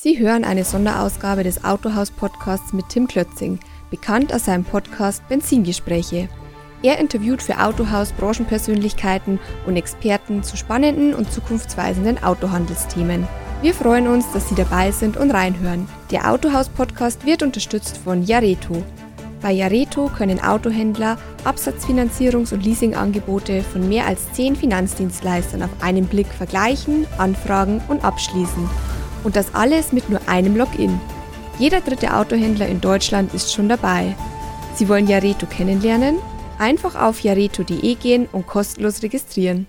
[0.00, 3.58] Sie hören eine Sonderausgabe des Autohaus-Podcasts mit Tim Klötzing,
[3.90, 6.28] bekannt aus seinem Podcast Benzingespräche.
[6.84, 13.26] Er interviewt für Autohaus Branchenpersönlichkeiten und Experten zu spannenden und zukunftsweisenden Autohandelsthemen.
[13.60, 15.88] Wir freuen uns, dass Sie dabei sind und reinhören.
[16.12, 18.84] Der Autohaus-Podcast wird unterstützt von Jareto.
[19.42, 26.28] Bei Jareto können Autohändler Absatzfinanzierungs- und Leasingangebote von mehr als zehn Finanzdienstleistern auf einen Blick
[26.28, 28.70] vergleichen, anfragen und abschließen.
[29.24, 31.00] Und das alles mit nur einem Login.
[31.58, 34.14] Jeder dritte Autohändler in Deutschland ist schon dabei.
[34.74, 36.18] Sie wollen Jareto kennenlernen?
[36.58, 39.66] Einfach auf jareto.de gehen und kostenlos registrieren.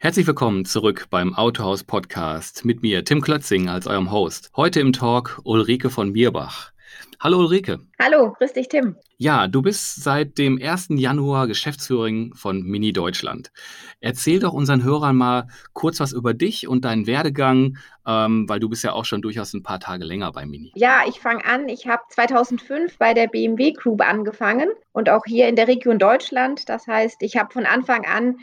[0.00, 4.50] Herzlich willkommen zurück beim Autohaus Podcast mit mir, Tim Klötzing, als eurem Host.
[4.54, 6.72] Heute im Talk Ulrike von Mierbach.
[7.20, 7.80] Hallo Ulrike.
[8.00, 8.96] Hallo, grüß dich Tim.
[9.16, 10.88] Ja, du bist seit dem 1.
[10.90, 13.50] Januar Geschäftsführerin von Mini Deutschland.
[14.00, 18.68] Erzähl doch unseren Hörern mal kurz was über dich und deinen Werdegang, ähm, weil du
[18.68, 20.72] bist ja auch schon durchaus ein paar Tage länger bei Mini.
[20.76, 21.68] Ja, ich fange an.
[21.68, 26.68] Ich habe 2005 bei der BMW Group angefangen und auch hier in der Region Deutschland.
[26.68, 28.36] Das heißt, ich habe von Anfang an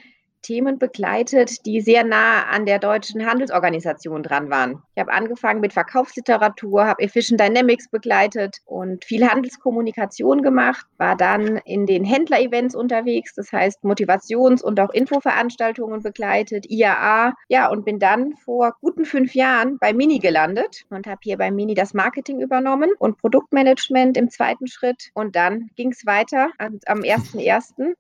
[0.46, 4.84] Themen begleitet, die sehr nah an der deutschen Handelsorganisation dran waren.
[4.94, 11.58] Ich habe angefangen mit Verkaufsliteratur, habe Efficient Dynamics begleitet und viel Handelskommunikation gemacht, war dann
[11.66, 17.98] in den Händler-Events unterwegs, das heißt Motivations- und auch Infoveranstaltungen begleitet, IAA, ja, und bin
[17.98, 22.40] dann vor guten fünf Jahren bei Mini gelandet und habe hier bei Mini das Marketing
[22.40, 25.10] übernommen und Produktmanagement im zweiten Schritt.
[25.16, 27.96] Und dann ging es weiter am 1.1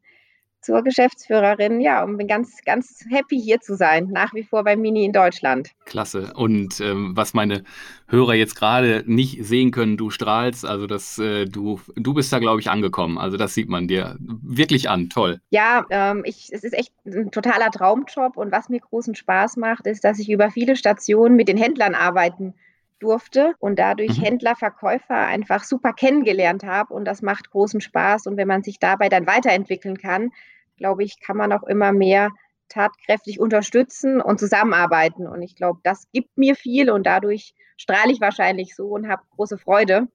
[0.66, 1.80] zur Geschäftsführerin.
[1.80, 5.13] Ja, und bin ganz, ganz happy hier zu sein, nach wie vor bei Mini in
[5.13, 5.72] Deutschland.
[5.85, 6.33] Klasse.
[6.35, 7.63] Und ähm, was meine
[8.07, 12.39] Hörer jetzt gerade nicht sehen können, du strahlst, also das, äh, du, du bist da,
[12.39, 13.17] glaube ich, angekommen.
[13.17, 15.09] Also das sieht man dir wirklich an.
[15.09, 15.39] Toll.
[15.49, 19.85] Ja, ähm, ich, es ist echt ein totaler Traumjob und was mir großen Spaß macht,
[19.85, 22.55] ist, dass ich über viele Stationen mit den Händlern arbeiten
[23.00, 24.23] durfte und dadurch mhm.
[24.23, 28.79] Händler, Verkäufer einfach super kennengelernt habe und das macht großen Spaß und wenn man sich
[28.79, 30.31] dabei dann weiterentwickeln kann,
[30.76, 32.30] glaube ich, kann man auch immer mehr
[32.69, 35.28] tatkräftig unterstützen und zusammenarbeiten.
[35.28, 39.24] Und ich glaube, das gibt mir viel und dadurch strahle ich wahrscheinlich so und habe
[39.35, 40.08] große Freude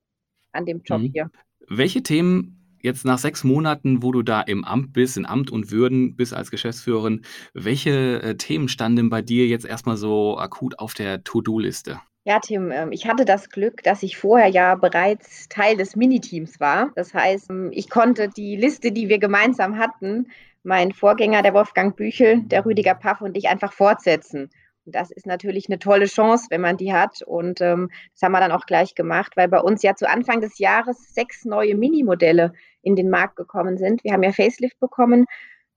[0.53, 1.11] an dem Job mhm.
[1.13, 1.31] hier.
[1.69, 5.71] Welche Themen jetzt nach sechs Monaten, wo du da im Amt bist, in Amt und
[5.71, 7.23] Würden bist als Geschäftsführerin,
[7.53, 12.01] welche äh, Themen standen bei dir jetzt erstmal so akut auf der To-Do-Liste?
[12.25, 16.61] Ja, Tim, ähm, ich hatte das Glück, dass ich vorher ja bereits Teil des Miniteams
[16.61, 16.93] war.
[16.95, 20.29] Das heißt, ähm, ich konnte die Liste, die wir gemeinsam hatten,
[20.63, 24.51] mein Vorgänger, der Wolfgang Büchel, der Rüdiger Paff und ich einfach fortsetzen.
[24.87, 27.23] Und das ist natürlich eine tolle Chance, wenn man die hat.
[27.23, 30.41] Und ähm, das haben wir dann auch gleich gemacht, weil bei uns ja zu Anfang
[30.41, 34.05] des Jahres sechs neue Minimodelle in den Markt gekommen sind.
[34.05, 35.27] Wir haben ja Facelift bekommen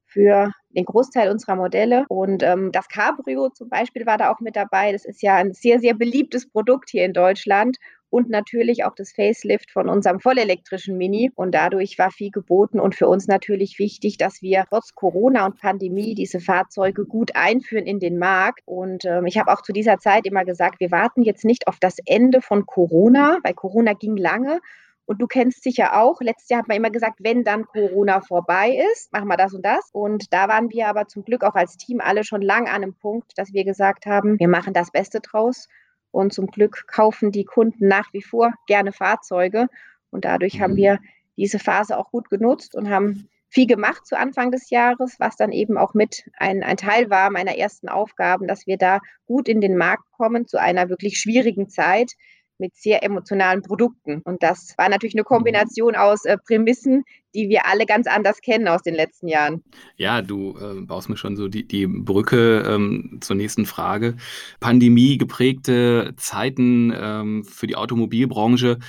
[0.05, 2.05] für den Großteil unserer Modelle.
[2.09, 4.91] Und ähm, das Cabrio zum Beispiel war da auch mit dabei.
[4.91, 7.77] Das ist ja ein sehr, sehr beliebtes Produkt hier in Deutschland
[8.13, 11.31] und natürlich auch das Facelift von unserem vollelektrischen Mini.
[11.33, 15.59] Und dadurch war viel geboten und für uns natürlich wichtig, dass wir trotz Corona und
[15.59, 18.61] Pandemie diese Fahrzeuge gut einführen in den Markt.
[18.65, 21.79] Und ähm, ich habe auch zu dieser Zeit immer gesagt, wir warten jetzt nicht auf
[21.79, 24.59] das Ende von Corona, weil Corona ging lange.
[25.05, 28.79] Und du kennst sicher auch, letztes Jahr hat man immer gesagt, wenn dann Corona vorbei
[28.93, 29.89] ist, machen wir das und das.
[29.91, 32.93] Und da waren wir aber zum Glück auch als Team alle schon lang an einem
[32.93, 35.67] Punkt, dass wir gesagt haben, wir machen das Beste draus
[36.11, 39.67] und zum Glück kaufen die Kunden nach wie vor gerne Fahrzeuge.
[40.09, 40.77] Und dadurch haben mhm.
[40.77, 40.99] wir
[41.35, 45.51] diese Phase auch gut genutzt und haben viel gemacht zu Anfang des Jahres, was dann
[45.51, 49.61] eben auch mit ein, ein Teil war meiner ersten Aufgaben, dass wir da gut in
[49.61, 52.13] den Markt kommen zu einer wirklich schwierigen Zeit
[52.57, 54.21] mit sehr emotionalen Produkten.
[54.23, 57.03] Und das war natürlich eine Kombination aus äh, Prämissen,
[57.35, 59.63] die wir alle ganz anders kennen aus den letzten Jahren.
[59.97, 64.15] Ja, du äh, baust mir schon so die, die Brücke ähm, zur nächsten Frage.
[64.59, 68.79] Pandemie geprägte Zeiten ähm, für die Automobilbranche.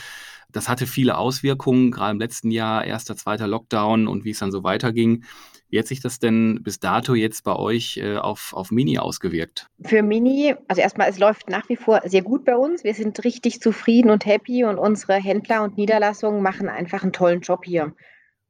[0.54, 4.52] Das hatte viele Auswirkungen, gerade im letzten Jahr, erster, zweiter Lockdown und wie es dann
[4.52, 5.24] so weiterging.
[5.68, 9.68] Wie hat sich das denn bis dato jetzt bei euch äh, auf, auf Mini ausgewirkt?
[9.84, 12.84] Für Mini, also erstmal, es läuft nach wie vor sehr gut bei uns.
[12.84, 17.40] Wir sind richtig zufrieden und happy und unsere Händler und Niederlassungen machen einfach einen tollen
[17.40, 17.92] Job hier.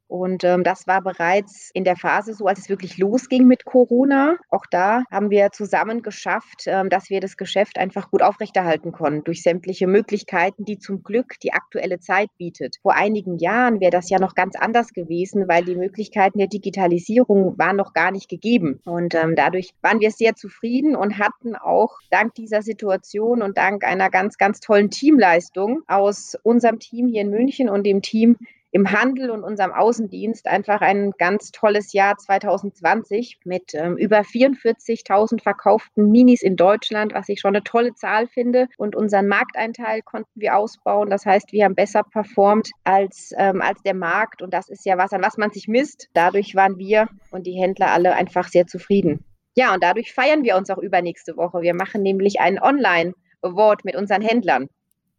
[0.06, 4.36] Und ähm, das war bereits in der Phase so, als es wirklich losging mit Corona.
[4.50, 9.24] Auch da haben wir zusammen geschafft, ähm, dass wir das Geschäft einfach gut aufrechterhalten konnten
[9.24, 12.76] durch sämtliche Möglichkeiten, die zum Glück die aktuelle Zeit bietet.
[12.82, 17.58] Vor einigen Jahren wäre das ja noch ganz anders gewesen, weil die Möglichkeiten der Digitalisierung
[17.58, 18.80] waren noch gar nicht gegeben.
[18.84, 23.84] Und ähm, dadurch waren wir sehr zufrieden und hatten auch dank dieser Situation und dank
[23.84, 28.36] einer ganz, ganz tollen Teamleistung aus unserem Team hier in München und dem Team
[28.74, 35.40] im Handel und unserem Außendienst einfach ein ganz tolles Jahr 2020 mit ähm, über 44.000
[35.40, 38.66] verkauften Minis in Deutschland, was ich schon eine tolle Zahl finde.
[38.76, 41.08] Und unseren Markteinteil konnten wir ausbauen.
[41.08, 44.42] Das heißt, wir haben besser performt als, ähm, als der Markt.
[44.42, 46.08] Und das ist ja was, an was man sich misst.
[46.12, 49.24] Dadurch waren wir und die Händler alle einfach sehr zufrieden.
[49.54, 51.60] Ja, und dadurch feiern wir uns auch übernächste Woche.
[51.60, 54.68] Wir machen nämlich einen Online-Award mit unseren Händlern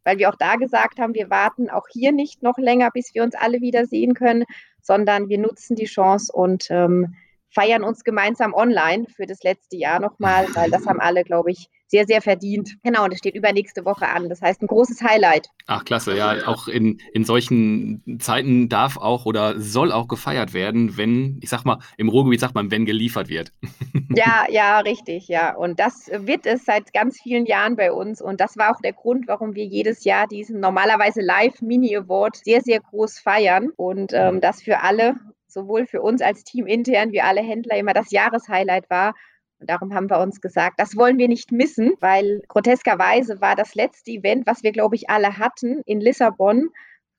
[0.05, 3.23] weil wir auch da gesagt haben, wir warten auch hier nicht noch länger, bis wir
[3.23, 4.45] uns alle wieder sehen können,
[4.81, 7.15] sondern wir nutzen die Chance und ähm,
[7.55, 11.69] feiern uns gemeinsam online für das letzte Jahr nochmal, weil das haben alle, glaube ich,
[11.87, 12.77] sehr, sehr verdient.
[12.83, 14.27] Genau, und das steht übernächste Woche an.
[14.27, 15.47] Das heißt, ein großes Highlight.
[15.67, 16.17] Ach, klasse.
[16.17, 21.49] Ja, auch in, in solchen Zeiten darf auch oder soll auch gefeiert werden, wenn, ich
[21.49, 23.51] sag mal, im Ruhrgebiet sagt man, wenn geliefert wird.
[24.15, 25.55] Ja, ja, richtig, ja.
[25.55, 28.21] Und das wird es seit ganz vielen Jahren bei uns.
[28.21, 32.79] Und das war auch der Grund, warum wir jedes Jahr diesen normalerweise Live-Mini-Award sehr, sehr
[32.79, 33.71] groß feiern.
[33.75, 35.15] Und ähm, das für alle
[35.55, 39.15] sowohl für uns als Team intern wie alle Händler immer das Jahreshighlight war.
[39.59, 43.73] Und darum haben wir uns gesagt, das wollen wir nicht missen, weil groteskerweise war das
[43.73, 46.69] letzte Event, was wir, glaube ich, alle hatten in Lissabon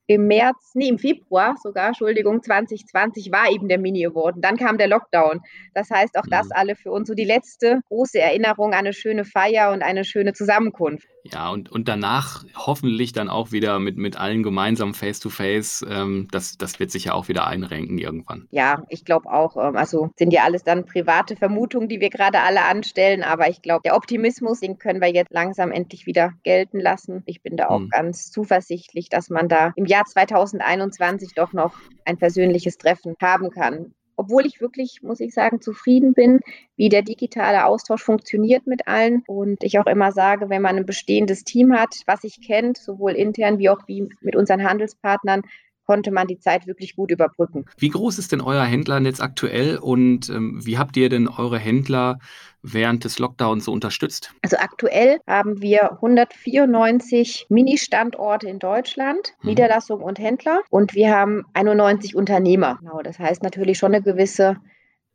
[0.07, 4.79] im März, nee, im Februar sogar, Entschuldigung, 2020 war eben der Mini-Award und dann kam
[4.79, 5.41] der Lockdown.
[5.75, 6.53] Das heißt, auch das mhm.
[6.55, 10.33] alle für uns so die letzte große Erinnerung an eine schöne Feier und eine schöne
[10.33, 11.09] Zusammenkunft.
[11.33, 15.83] Ja, und, und danach hoffentlich dann auch wieder mit, mit allen gemeinsam face-to-face.
[15.83, 18.47] -face, ähm, das, das wird sich ja auch wieder einrenken irgendwann.
[18.53, 19.57] Ja, ich glaube auch.
[19.57, 23.61] Ähm, also sind ja alles dann private Vermutungen, die wir gerade alle anstellen, aber ich
[23.61, 27.23] glaube, der Optimismus, den können wir jetzt langsam endlich wieder gelten lassen.
[27.27, 27.91] Ich bin da auch mhm.
[27.91, 31.73] ganz zuversichtlich, dass man da im Jahr Jahr 2021 doch noch
[32.05, 33.95] ein persönliches Treffen haben kann.
[34.17, 36.41] Obwohl ich wirklich, muss ich sagen, zufrieden bin,
[36.77, 39.23] wie der digitale Austausch funktioniert mit allen.
[39.27, 43.13] Und ich auch immer sage, wenn man ein bestehendes Team hat, was sich kennt, sowohl
[43.13, 45.43] intern wie auch wie mit unseren Handelspartnern,
[45.87, 47.65] konnte man die Zeit wirklich gut überbrücken.
[47.79, 52.19] Wie groß ist denn euer Händlernetz aktuell und ähm, wie habt ihr denn eure Händler
[52.63, 54.35] während des Lockdowns so unterstützt?
[54.43, 59.51] Also aktuell haben wir 194 Mini-Standorte in Deutschland, hm.
[59.51, 62.79] Niederlassungen und Händler und wir haben 91 Unternehmer.
[62.81, 64.57] Genau, das heißt natürlich schon eine gewisse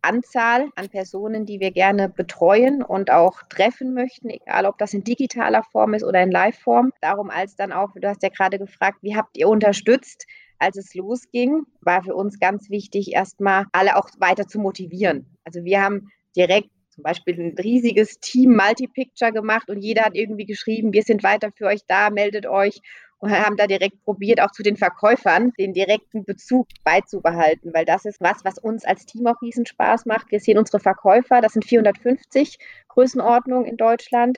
[0.02, 5.04] Anzahl an Personen, die wir gerne betreuen und auch treffen möchten, egal ob das in
[5.04, 6.92] digitaler Form ist oder in Live-Form.
[7.02, 10.26] Darum als dann auch, du hast ja gerade gefragt, wie habt ihr unterstützt?
[10.62, 15.26] Als es losging, war für uns ganz wichtig, erstmal alle auch weiter zu motivieren.
[15.44, 20.46] Also wir haben direkt zum Beispiel ein riesiges Team Multi-Picture gemacht und jeder hat irgendwie
[20.46, 22.82] geschrieben, wir sind weiter für euch da, meldet euch
[23.18, 28.06] und haben da direkt probiert, auch zu den Verkäufern den direkten Bezug beizubehalten, weil das
[28.06, 30.32] ist was, was uns als Team auch riesen Spaß macht.
[30.32, 32.58] Wir sehen unsere Verkäufer, das sind 450
[32.90, 34.38] Größenordnungen in Deutschland.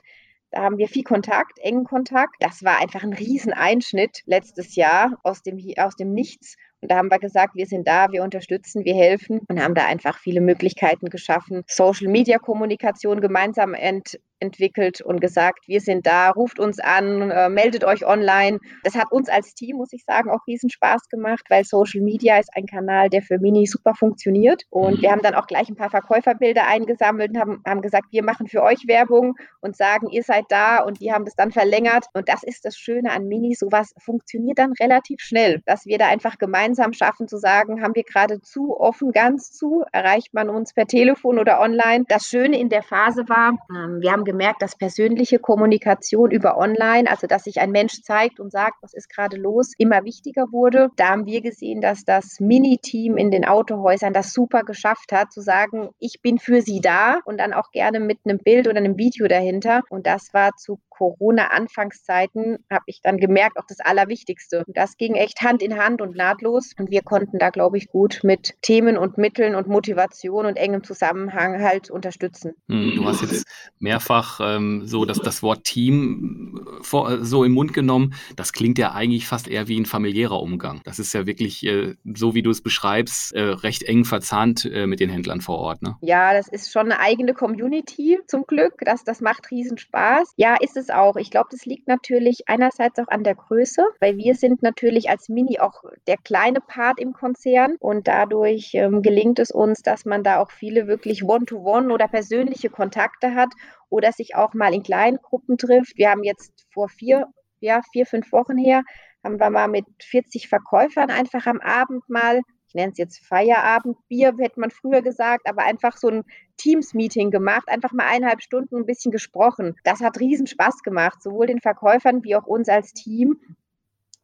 [0.54, 2.36] Da haben wir viel Kontakt, engen Kontakt.
[2.38, 6.54] Das war einfach ein Rieseneinschnitt letztes Jahr aus dem, aus dem Nichts.
[6.80, 9.84] Und da haben wir gesagt, wir sind da, wir unterstützen, wir helfen und haben da
[9.86, 16.78] einfach viele Möglichkeiten geschaffen, Social-Media-Kommunikation gemeinsam ent entwickelt und gesagt, wir sind da, ruft uns
[16.78, 18.58] an, äh, meldet euch online.
[18.82, 22.38] Das hat uns als Team, muss ich sagen, auch riesen Spaß gemacht, weil Social Media
[22.38, 24.62] ist ein Kanal, der für Mini super funktioniert.
[24.70, 28.22] Und wir haben dann auch gleich ein paar Verkäuferbilder eingesammelt und haben, haben gesagt, wir
[28.22, 32.06] machen für euch Werbung und sagen, ihr seid da und die haben das dann verlängert.
[32.12, 36.08] Und das ist das Schöne an Mini, sowas funktioniert dann relativ schnell, dass wir da
[36.08, 40.74] einfach gemeinsam schaffen zu sagen, haben wir gerade zu, offen, ganz zu, erreicht man uns
[40.74, 42.04] per Telefon oder online.
[42.08, 47.10] Das Schöne in der Phase war, ähm, wir haben gemerkt, dass persönliche Kommunikation über Online,
[47.10, 50.90] also dass sich ein Mensch zeigt und sagt, was ist gerade los, immer wichtiger wurde.
[50.96, 55.40] Da haben wir gesehen, dass das Mini-Team in den Autohäusern das super geschafft hat, zu
[55.40, 58.96] sagen, ich bin für Sie da und dann auch gerne mit einem Bild oder einem
[58.96, 59.82] Video dahinter.
[59.90, 64.64] Und das war zu Corona-Anfangszeiten, habe ich dann gemerkt, auch das Allerwichtigste.
[64.68, 66.72] Das ging echt Hand in Hand und nahtlos.
[66.78, 70.84] Und wir konnten da, glaube ich, gut mit Themen und Mitteln und Motivation und engem
[70.84, 72.54] Zusammenhang halt unterstützen.
[72.68, 73.46] Hm, du hast jetzt
[73.78, 78.14] mehrfach ähm, so dass das Wort Team äh, vor, äh, so im Mund genommen.
[78.36, 80.80] Das klingt ja eigentlich fast eher wie ein familiärer Umgang.
[80.84, 84.86] Das ist ja wirklich, äh, so wie du es beschreibst, äh, recht eng verzahnt äh,
[84.86, 85.82] mit den Händlern vor Ort.
[85.82, 85.96] Ne?
[86.00, 88.74] Ja, das ist schon eine eigene Community zum Glück.
[88.80, 90.32] Das, das macht riesen Spaß.
[90.36, 91.16] Ja, ist es es auch.
[91.16, 95.28] Ich glaube, das liegt natürlich einerseits auch an der Größe, weil wir sind natürlich als
[95.28, 100.22] Mini auch der kleine Part im Konzern und dadurch ähm, gelingt es uns, dass man
[100.22, 103.50] da auch viele wirklich One-to-One -one oder persönliche Kontakte hat
[103.88, 105.96] oder sich auch mal in kleinen Gruppen trifft.
[105.96, 107.26] Wir haben jetzt vor vier,
[107.60, 108.82] ja, vier, fünf Wochen her,
[109.24, 112.40] haben wir mal mit 40 Verkäufern einfach am Abend mal
[112.74, 116.24] ich nenne es jetzt Feierabendbier, hätte man früher gesagt, aber einfach so ein
[116.56, 119.76] Teams-Meeting gemacht, einfach mal eineinhalb Stunden ein bisschen gesprochen.
[119.84, 123.38] Das hat riesen Spaß gemacht, sowohl den Verkäufern wie auch uns als Team.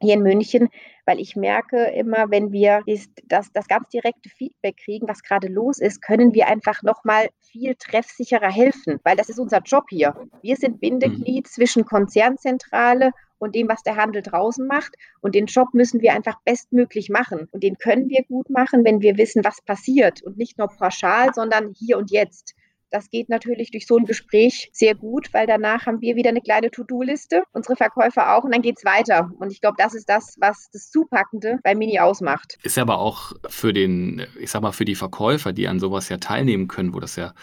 [0.02, 0.69] hier in München,
[1.04, 2.83] weil ich merke immer, wenn wir
[3.26, 7.76] das, das ganz direkte Feedback kriegen, was gerade los ist, können wir einfach nochmal viel
[7.76, 10.16] treffsicherer helfen, weil das ist unser Job hier.
[10.42, 11.50] Wir sind Bindeglied mhm.
[11.50, 14.94] zwischen Konzernzentrale und dem, was der Handel draußen macht.
[15.20, 17.49] Und den Job müssen wir einfach bestmöglich machen.
[17.50, 21.35] Und den können wir gut machen, wenn wir wissen, was passiert und nicht nur pauschal,
[21.35, 22.54] sondern hier und jetzt.
[22.90, 26.40] Das geht natürlich durch so ein Gespräch sehr gut, weil danach haben wir wieder eine
[26.40, 29.30] kleine To-Do-Liste, unsere Verkäufer auch und dann geht es weiter.
[29.38, 32.59] Und ich glaube, das ist das, was das Zupackende bei Mini ausmacht.
[32.62, 36.16] Ist aber auch für den, ich sag mal, für die Verkäufer, die an sowas ja
[36.16, 37.35] teilnehmen können, wo das ja,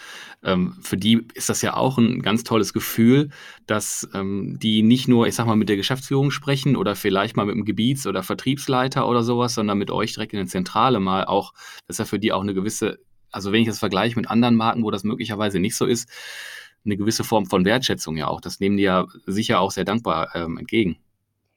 [0.44, 3.30] ähm, für die ist das ja auch ein ganz tolles Gefühl,
[3.66, 7.46] dass ähm, die nicht nur, ich sag mal, mit der Geschäftsführung sprechen oder vielleicht mal
[7.46, 11.24] mit dem Gebiets- oder Vertriebsleiter oder sowas, sondern mit euch direkt in der Zentrale mal
[11.24, 11.52] auch,
[11.86, 12.98] das ist ja für die auch eine gewisse
[13.30, 16.08] also wenn ich das vergleiche mit anderen Marken, wo das möglicherweise nicht so ist,
[16.84, 18.40] eine gewisse Form von Wertschätzung ja auch.
[18.40, 20.98] Das nehmen die ja sicher auch sehr dankbar ähm, entgegen.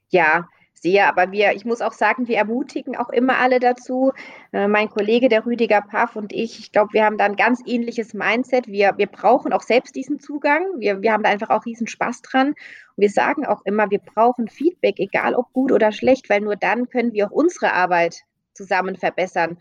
[0.09, 4.13] Ja, sehr, aber wir, ich muss auch sagen, wir ermutigen auch immer alle dazu.
[4.51, 7.61] Äh, mein Kollege, der Rüdiger Paff und ich, ich glaube, wir haben da ein ganz
[7.67, 8.67] ähnliches Mindset.
[8.67, 10.63] Wir, wir brauchen auch selbst diesen Zugang.
[10.79, 12.47] Wir, wir haben da einfach auch riesen Spaß dran.
[12.47, 12.57] Und
[12.97, 16.89] wir sagen auch immer, wir brauchen Feedback, egal ob gut oder schlecht, weil nur dann
[16.89, 18.21] können wir auch unsere Arbeit
[18.55, 19.59] zusammen verbessern.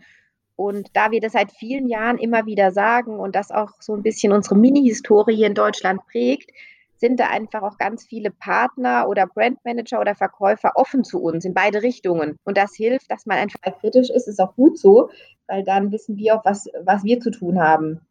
[0.61, 4.03] Und da wir das seit vielen Jahren immer wieder sagen und das auch so ein
[4.03, 6.51] bisschen unsere Mini-Historie in Deutschland prägt,
[6.97, 11.55] sind da einfach auch ganz viele Partner oder Brandmanager oder Verkäufer offen zu uns in
[11.55, 12.37] beide Richtungen.
[12.43, 15.09] Und das hilft, dass man einfach kritisch ist, ist auch gut so,
[15.47, 18.01] weil dann wissen wir auch, was, was wir zu tun haben.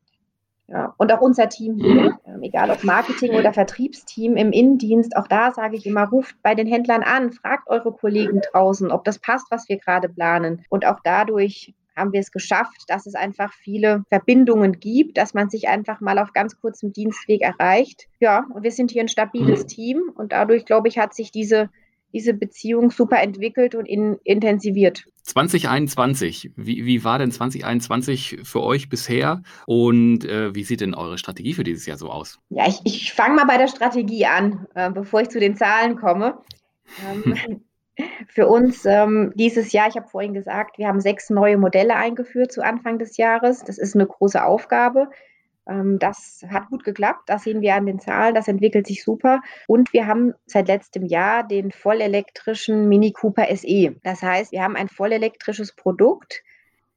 [0.66, 5.28] Ja, und auch unser Team hier, ähm, egal ob Marketing oder Vertriebsteam im Innendienst, auch
[5.28, 9.20] da sage ich immer, ruft bei den Händlern an, fragt eure Kollegen draußen, ob das
[9.20, 10.64] passt, was wir gerade planen.
[10.68, 15.50] Und auch dadurch haben wir es geschafft, dass es einfach viele Verbindungen gibt, dass man
[15.50, 18.08] sich einfach mal auf ganz kurzem Dienstweg erreicht.
[18.18, 19.68] Ja, und wir sind hier ein stabiles mhm.
[19.68, 21.70] Team und dadurch, glaube ich, hat sich diese,
[22.12, 25.04] diese Beziehung super entwickelt und in, intensiviert.
[25.22, 31.18] 2021, wie, wie war denn 2021 für euch bisher und äh, wie sieht denn eure
[31.18, 32.40] Strategie für dieses Jahr so aus?
[32.48, 35.96] Ja, ich, ich fange mal bei der Strategie an, äh, bevor ich zu den Zahlen
[35.96, 36.38] komme.
[37.06, 37.60] Ähm,
[38.28, 42.52] Für uns ähm, dieses Jahr, ich habe vorhin gesagt, wir haben sechs neue Modelle eingeführt
[42.52, 43.64] zu Anfang des Jahres.
[43.64, 45.08] Das ist eine große Aufgabe.
[45.66, 47.22] Ähm, das hat gut geklappt.
[47.26, 48.34] Das sehen wir an den Zahlen.
[48.34, 49.40] Das entwickelt sich super.
[49.66, 53.96] Und wir haben seit letztem Jahr den vollelektrischen Mini Cooper SE.
[54.02, 56.42] Das heißt, wir haben ein vollelektrisches Produkt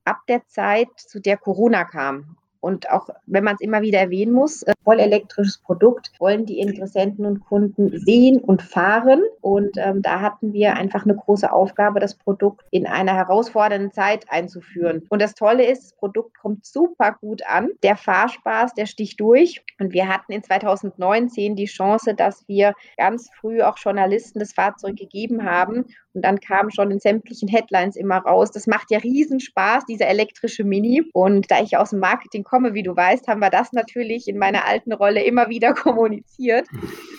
[0.06, 2.38] ab der Zeit, zu der Corona kam.
[2.64, 6.60] Und auch wenn man es immer wieder erwähnen muss, äh, voll elektrisches Produkt wollen die
[6.60, 9.22] Interessenten und Kunden sehen und fahren.
[9.42, 14.28] Und ähm, da hatten wir einfach eine große Aufgabe, das Produkt in einer herausfordernden Zeit
[14.30, 15.06] einzuführen.
[15.10, 17.70] Und das Tolle ist, das Produkt kommt super gut an.
[17.84, 19.62] Der Fahrspaß, der sticht durch.
[19.82, 24.96] Und wir hatten in 2019 die Chance, dass wir ganz früh auch Journalisten das Fahrzeug
[24.96, 25.84] gegeben haben.
[26.14, 28.52] Und dann kam schon in sämtlichen Headlines immer raus.
[28.52, 31.04] Das macht ja riesen Spaß, dieser elektrische Mini.
[31.14, 34.38] Und da ich aus dem Marketing komme, wie du weißt, haben wir das natürlich in
[34.38, 36.68] meiner alten Rolle immer wieder kommuniziert.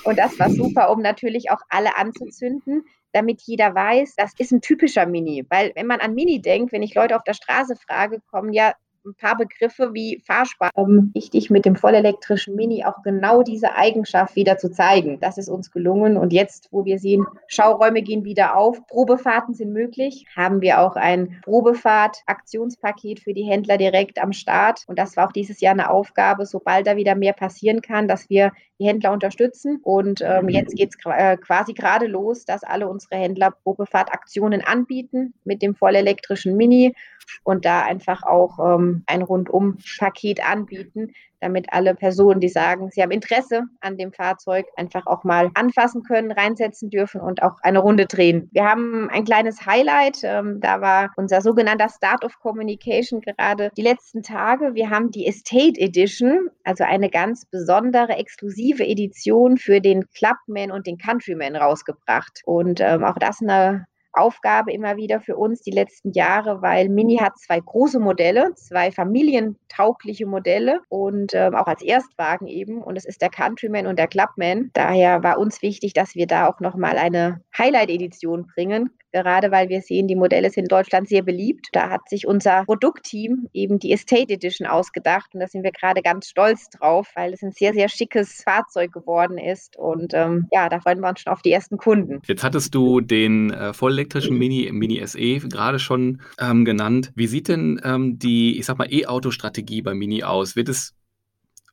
[0.04, 2.84] Und das war super, um natürlich auch alle anzuzünden
[3.14, 5.46] damit jeder weiß, das ist ein typischer Mini.
[5.48, 8.74] Weil wenn man an Mini denkt, wenn ich Leute auf der Straße frage, kommen ja
[9.04, 10.70] ein paar Begriffe wie Fahrspar.
[10.74, 15.20] Um, wichtig mit dem vollelektrischen Mini auch genau diese Eigenschaft wieder zu zeigen.
[15.20, 16.16] Das ist uns gelungen.
[16.16, 20.96] Und jetzt, wo wir sehen, Schauräume gehen wieder auf, Probefahrten sind möglich, haben wir auch
[20.96, 24.84] ein Probefahrt-Aktionspaket für die Händler direkt am Start.
[24.86, 28.30] Und das war auch dieses Jahr eine Aufgabe, sobald da wieder mehr passieren kann, dass
[28.30, 29.80] wir die Händler unterstützen.
[29.82, 35.34] Und ähm, jetzt geht es äh, quasi gerade los, dass alle unsere Händler Probefahrtaktionen anbieten
[35.44, 36.94] mit dem vollelektrischen Mini
[37.42, 41.12] und da einfach auch ähm, ein Rundum-Paket anbieten,
[41.44, 46.02] damit alle Personen, die sagen, sie haben Interesse an dem Fahrzeug, einfach auch mal anfassen
[46.02, 48.48] können, reinsetzen dürfen und auch eine Runde drehen.
[48.52, 50.20] Wir haben ein kleines Highlight.
[50.22, 54.74] Ähm, da war unser sogenannter Start of Communication gerade die letzten Tage.
[54.74, 60.86] Wir haben die Estate Edition, also eine ganz besondere, exklusive Edition für den Clubman und
[60.86, 62.40] den Countryman rausgebracht.
[62.46, 63.86] Und ähm, auch das eine
[64.16, 68.90] Aufgabe immer wieder für uns die letzten Jahre, weil Mini hat zwei große Modelle, zwei
[68.90, 72.82] familientaugliche Modelle und äh, auch als Erstwagen eben.
[72.82, 74.70] Und es ist der Countryman und der Clubman.
[74.72, 78.90] Daher war uns wichtig, dass wir da auch nochmal eine Highlight-Edition bringen,
[79.22, 81.68] gerade weil wir sehen, die Modelle sind in Deutschland sehr beliebt.
[81.72, 86.02] Da hat sich unser Produktteam eben die Estate Edition ausgedacht und da sind wir gerade
[86.02, 90.68] ganz stolz drauf, weil es ein sehr, sehr schickes Fahrzeug geworden ist und ähm, ja,
[90.68, 92.20] da freuen wir uns schon auf die ersten Kunden.
[92.26, 97.12] Jetzt hattest du den äh, vollelektrischen Mini, Mini SE gerade schon ähm, genannt.
[97.14, 100.56] Wie sieht denn ähm, die, ich sag mal, E-Auto-Strategie bei Mini aus?
[100.56, 100.94] Wird es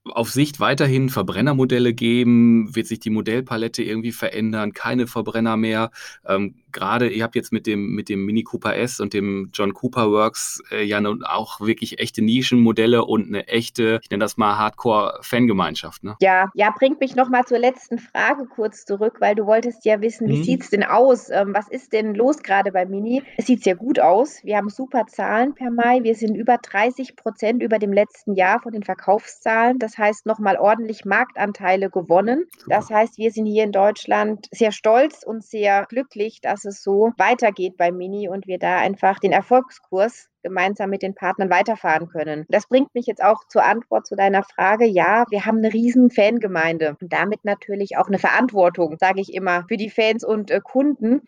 [0.03, 2.75] auf Sicht weiterhin Verbrennermodelle geben?
[2.75, 4.73] Wird sich die Modellpalette irgendwie verändern?
[4.73, 5.91] Keine Verbrenner mehr?
[6.25, 9.73] Ähm, gerade, ihr habt jetzt mit dem, mit dem Mini Cooper S und dem John
[9.73, 14.37] Cooper Works äh, ja nun auch wirklich echte Nischenmodelle und eine echte, ich nenne das
[14.37, 16.03] mal Hardcore-Fangemeinschaft.
[16.03, 16.15] Ne?
[16.19, 20.27] Ja, ja, bringt mich nochmal zur letzten Frage kurz zurück, weil du wolltest ja wissen,
[20.27, 20.43] wie mhm.
[20.43, 21.29] sieht es denn aus?
[21.29, 23.23] Ähm, was ist denn los gerade bei Mini?
[23.37, 24.43] Es sieht sehr gut aus.
[24.43, 25.99] Wir haben super Zahlen per Mai.
[26.03, 29.79] Wir sind über 30 Prozent über dem letzten Jahr von den Verkaufszahlen.
[29.79, 32.45] Das heißt, nochmal ordentlich Marktanteile gewonnen.
[32.57, 32.75] Super.
[32.75, 37.11] Das heißt, wir sind hier in Deutschland sehr stolz und sehr glücklich, dass es so
[37.17, 42.45] weitergeht bei Mini und wir da einfach den Erfolgskurs gemeinsam mit den Partnern weiterfahren können.
[42.49, 44.85] Das bringt mich jetzt auch zur Antwort zu deiner Frage.
[44.85, 49.65] Ja, wir haben eine riesen Fangemeinde und damit natürlich auch eine Verantwortung, sage ich immer,
[49.67, 51.21] für die Fans und äh, Kunden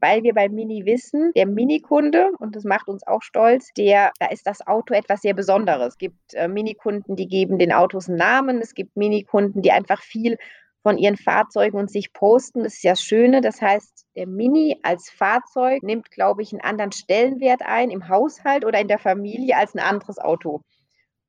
[0.00, 4.26] weil wir bei Mini wissen, der Mini-Kunde, und das macht uns auch stolz, der, da
[4.26, 5.88] ist das Auto etwas sehr Besonderes.
[5.88, 8.60] Es gibt äh, Mini-Kunden, die geben den Autos einen Namen.
[8.60, 10.38] Es gibt Mini-Kunden, die einfach viel
[10.82, 12.64] von ihren Fahrzeugen und sich posten.
[12.64, 13.40] Das ist ja das Schöne.
[13.40, 18.64] Das heißt, der Mini als Fahrzeug nimmt, glaube ich, einen anderen Stellenwert ein im Haushalt
[18.64, 20.62] oder in der Familie als ein anderes Auto.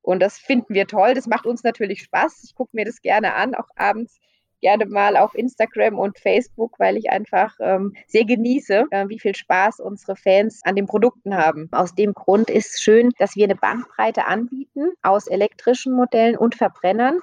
[0.00, 1.14] Und das finden wir toll.
[1.14, 2.42] Das macht uns natürlich Spaß.
[2.44, 4.18] Ich gucke mir das gerne an, auch abends
[4.62, 9.34] gerne mal auf Instagram und Facebook, weil ich einfach ähm, sehr genieße, äh, wie viel
[9.34, 11.68] Spaß unsere Fans an den Produkten haben.
[11.72, 17.18] Aus dem Grund ist schön, dass wir eine Bandbreite anbieten aus elektrischen Modellen und Verbrennern.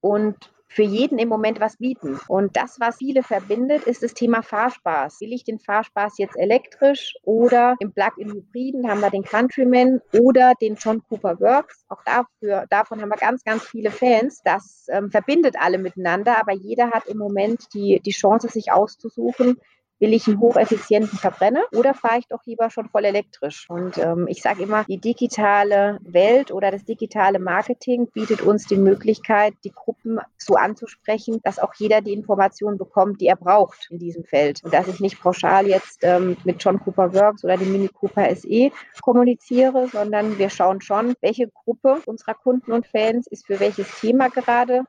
[0.00, 2.18] Und für jeden im Moment was bieten.
[2.26, 5.20] Und das, was viele verbindet, ist das Thema Fahrspaß.
[5.20, 10.74] Will ich den Fahrspaß jetzt elektrisch oder im Plug-in-Hybriden haben wir den Countryman oder den
[10.74, 11.84] John Cooper Works.
[11.88, 14.42] Auch dafür, davon haben wir ganz, ganz viele Fans.
[14.44, 19.60] Das ähm, verbindet alle miteinander, aber jeder hat im Moment die, die Chance, sich auszusuchen,
[20.04, 23.70] will ich einen hocheffizienten Verbrenner oder fahre ich doch lieber schon voll elektrisch?
[23.70, 28.76] Und ähm, ich sage immer, die digitale Welt oder das digitale Marketing bietet uns die
[28.76, 33.98] Möglichkeit, die Gruppen so anzusprechen, dass auch jeder die Informationen bekommt, die er braucht in
[33.98, 34.62] diesem Feld.
[34.62, 38.34] Und dass ich nicht pauschal jetzt ähm, mit John Cooper Works oder dem Mini Cooper
[38.36, 38.70] SE
[39.00, 44.28] kommuniziere, sondern wir schauen schon, welche Gruppe unserer Kunden und Fans ist für welches Thema
[44.28, 44.84] gerade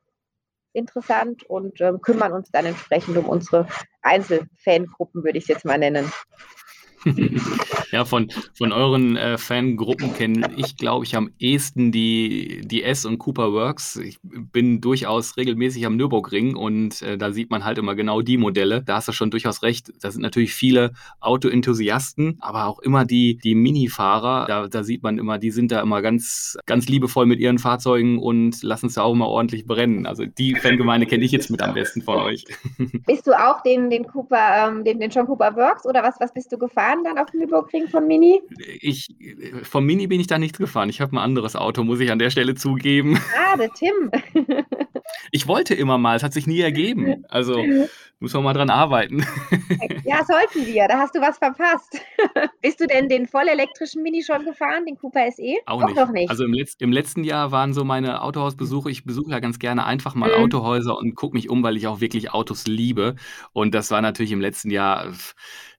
[0.76, 3.68] interessant und ähm, kümmern uns dann entsprechend um unsere
[4.02, 6.12] Einzelfangruppen, würde ich es jetzt mal nennen.
[7.92, 13.06] ja, von, von euren äh, Fangruppen kenne ich, glaube ich, am ehesten die, die S
[13.06, 13.98] und Cooper Works.
[13.98, 18.38] Ich bin durchaus regelmäßig am Nürburgring und äh, da sieht man halt immer genau die
[18.38, 18.82] Modelle.
[18.84, 19.92] Da hast du schon durchaus recht.
[20.02, 24.46] Da sind natürlich viele Autoenthusiasten, aber auch immer die, die Minifahrer.
[24.48, 28.20] Da, da sieht man immer, die sind da immer ganz, ganz liebevoll mit ihren Fahrzeugen
[28.20, 30.06] und lassen es da auch immer ordentlich brennen.
[30.06, 32.46] Also die Fangemeinde kenne ich jetzt mit am besten von euch.
[33.06, 36.34] Bist du auch den, den Cooper, ähm, den, den John Cooper Works oder was, was
[36.34, 36.95] bist du gefahren?
[36.96, 38.42] Gefahren dann auf dem Nürburgring von Mini?
[38.80, 39.08] Ich,
[39.64, 40.90] vom Mini bin ich da nicht gefahren.
[40.90, 43.20] Ich habe ein anderes Auto, muss ich an der Stelle zugeben.
[43.38, 44.12] Ah, der Tim.
[45.32, 47.26] ich wollte immer mal, es hat sich nie ergeben.
[47.30, 47.64] Also
[48.20, 49.26] muss man mal dran arbeiten.
[50.04, 50.88] Ja, sollten wir.
[50.88, 52.00] Da hast du was verpasst.
[52.62, 55.56] Bist du denn den vollelektrischen Mini schon gefahren, den Cooper SE?
[55.66, 55.96] Auch nicht.
[55.96, 56.30] Noch nicht.
[56.30, 58.90] Also im, Letz-, im, letzten Jahr waren so meine Autohausbesuche.
[58.90, 60.44] Ich besuche ja ganz gerne einfach mal mhm.
[60.44, 63.16] Autohäuser und gucke mich um, weil ich auch wirklich Autos liebe.
[63.52, 65.14] Und das war natürlich im letzten Jahr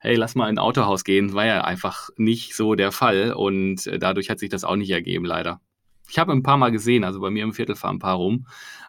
[0.01, 3.87] hey, lass mal in ein Autohaus gehen, war ja einfach nicht so der Fall und
[3.87, 5.61] äh, dadurch hat sich das auch nicht ergeben, leider.
[6.09, 8.47] Ich habe ein paar Mal gesehen, also bei mir im Viertel fahren ein paar rum.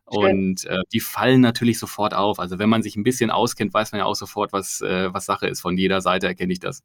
[0.10, 2.40] Und äh, die fallen natürlich sofort auf.
[2.40, 5.26] Also wenn man sich ein bisschen auskennt, weiß man ja auch sofort, was, äh, was
[5.26, 5.60] Sache ist.
[5.60, 6.82] Von jeder Seite erkenne ich das.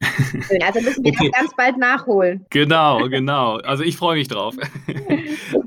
[0.61, 1.31] Also müssen wir okay.
[1.31, 2.45] das ganz bald nachholen.
[2.51, 3.59] Genau, genau.
[3.59, 4.57] Also ich freue mich drauf.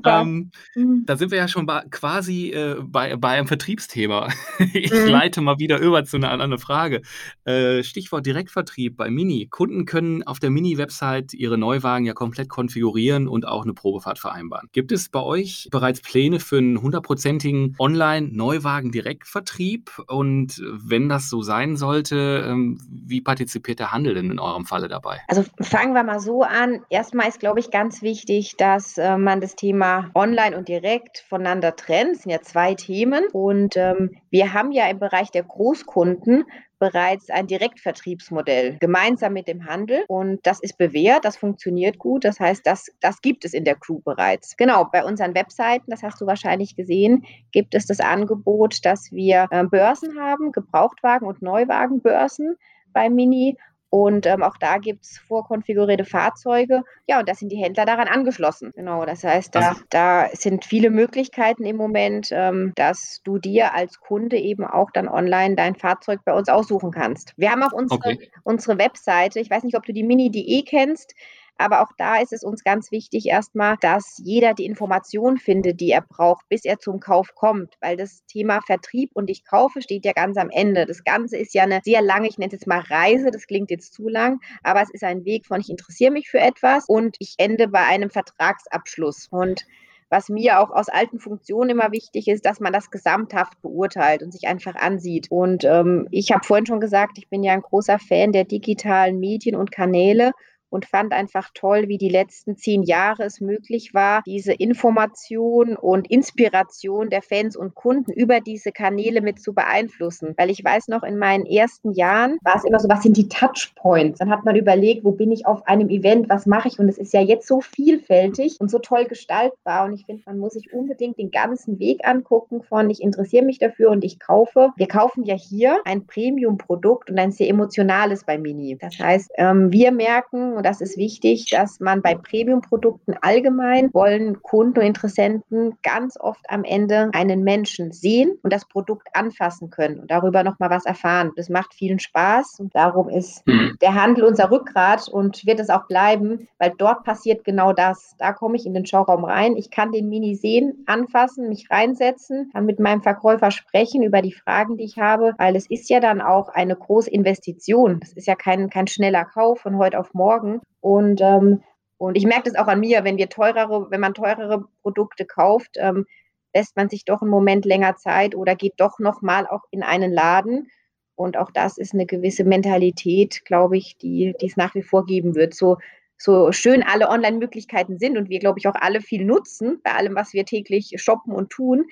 [0.04, 1.04] ähm, mhm.
[1.06, 4.28] Da sind wir ja schon bei, quasi äh, bei, bei einem Vertriebsthema.
[4.72, 5.06] ich mhm.
[5.06, 7.02] leite mal wieder über zu einer anderen Frage.
[7.44, 9.46] Äh, Stichwort Direktvertrieb bei Mini.
[9.46, 14.68] Kunden können auf der Mini-Website ihre Neuwagen ja komplett konfigurieren und auch eine Probefahrt vereinbaren.
[14.72, 20.02] Gibt es bei euch bereits Pläne für einen 100% einzigen Online-Neuwagen-Direktvertrieb?
[20.06, 24.88] Und wenn das so sein sollte, ähm, wie partizipiert der Handel denn in eurem Falle
[24.88, 25.20] dabei?
[25.28, 26.80] Also fangen wir mal so an.
[26.90, 31.74] Erstmal ist, glaube ich, ganz wichtig, dass äh, man das Thema Online und Direkt voneinander
[31.76, 32.16] trennt.
[32.16, 33.24] Das sind ja zwei Themen.
[33.32, 36.44] Und ähm, wir haben ja im Bereich der Großkunden
[36.78, 42.24] bereits ein Direktvertriebsmodell gemeinsam mit dem Handel und das ist bewährt, das funktioniert gut.
[42.24, 44.56] Das heißt, das, das gibt es in der Crew bereits.
[44.56, 49.46] Genau, bei unseren Webseiten, das hast du wahrscheinlich gesehen, gibt es das Angebot, dass wir
[49.50, 52.56] äh, Börsen haben, Gebrauchtwagen und Neuwagenbörsen
[52.92, 53.56] bei Mini
[53.88, 56.82] und ähm, auch da gibt es vorkonfigurierte Fahrzeuge.
[57.06, 58.72] Ja, und da sind die Händler daran angeschlossen.
[58.74, 64.00] Genau, das heißt, da, da sind viele Möglichkeiten im Moment, ähm, dass du dir als
[64.00, 67.32] Kunde eben auch dann online dein Fahrzeug bei uns aussuchen kannst.
[67.36, 68.30] Wir haben auch unsere, okay.
[68.42, 71.14] unsere Webseite, ich weiß nicht, ob du die mini.de kennst.
[71.58, 75.90] Aber auch da ist es uns ganz wichtig erstmal, dass jeder die Information findet, die
[75.90, 77.76] er braucht, bis er zum Kauf kommt.
[77.80, 80.86] Weil das Thema Vertrieb und ich kaufe steht ja ganz am Ende.
[80.86, 83.70] Das Ganze ist ja eine sehr lange, ich nenne es jetzt mal Reise, das klingt
[83.70, 87.16] jetzt zu lang, aber es ist ein Weg von ich interessiere mich für etwas und
[87.18, 89.28] ich ende bei einem Vertragsabschluss.
[89.30, 89.66] Und
[90.08, 94.32] was mir auch aus alten Funktionen immer wichtig ist, dass man das gesamthaft beurteilt und
[94.32, 95.28] sich einfach ansieht.
[95.30, 99.18] Und ähm, ich habe vorhin schon gesagt, ich bin ja ein großer Fan der digitalen
[99.18, 100.32] Medien und Kanäle
[100.76, 106.10] und fand einfach toll, wie die letzten zehn Jahre es möglich war, diese Information und
[106.10, 110.34] Inspiration der Fans und Kunden über diese Kanäle mit zu beeinflussen.
[110.36, 113.30] Weil ich weiß noch, in meinen ersten Jahren war es immer so, was sind die
[113.30, 114.18] Touchpoints?
[114.18, 116.78] Dann hat man überlegt, wo bin ich auf einem Event, was mache ich?
[116.78, 119.86] Und es ist ja jetzt so vielfältig und so toll gestaltbar.
[119.86, 123.58] Und ich finde, man muss sich unbedingt den ganzen Weg angucken von ich interessiere mich
[123.58, 124.72] dafür und ich kaufe.
[124.76, 128.76] Wir kaufen ja hier ein Premium-Produkt und ein sehr emotionales bei Mini.
[128.78, 134.42] Das heißt, ähm, wir merken, und das ist wichtig, dass man bei Premium-Produkten allgemein wollen
[134.42, 140.00] Kunden und Interessenten ganz oft am Ende einen Menschen sehen und das Produkt anfassen können
[140.00, 141.30] und darüber nochmal was erfahren.
[141.36, 143.76] Das macht vielen Spaß und darum ist mhm.
[143.80, 148.16] der Handel unser Rückgrat und wird es auch bleiben, weil dort passiert genau das.
[148.18, 152.50] Da komme ich in den Schauraum rein, ich kann den Mini sehen, anfassen, mich reinsetzen,
[152.52, 156.00] kann mit meinem Verkäufer sprechen über die Fragen, die ich habe, weil es ist ja
[156.00, 158.00] dann auch eine große Investition.
[158.00, 160.60] Das ist ja kein, kein schneller Kauf von heute auf morgen morgen.
[160.80, 161.62] Und, ähm,
[161.98, 165.76] und ich merke das auch an mir, wenn wir teurere, wenn man teurere Produkte kauft,
[165.76, 166.06] ähm,
[166.54, 170.12] lässt man sich doch einen Moment länger Zeit oder geht doch nochmal auch in einen
[170.12, 170.70] Laden.
[171.14, 175.06] Und auch das ist eine gewisse Mentalität, glaube ich, die, die es nach wie vor
[175.06, 175.54] geben wird.
[175.54, 175.78] So,
[176.18, 180.14] so schön alle Online-Möglichkeiten sind und wir, glaube ich, auch alle viel nutzen bei allem,
[180.14, 181.86] was wir täglich shoppen und tun.